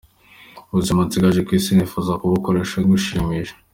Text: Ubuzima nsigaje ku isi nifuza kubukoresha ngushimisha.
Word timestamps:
Ubuzima 0.71 0.99
nsigaje 1.07 1.39
ku 1.45 1.51
isi 1.57 1.71
nifuza 1.73 2.19
kubukoresha 2.21 2.75
ngushimisha. 2.85 3.55